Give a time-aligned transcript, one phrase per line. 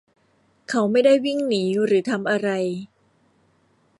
[0.69, 2.49] เขาไม่ได้วิ่งหนีหรือทำอะไร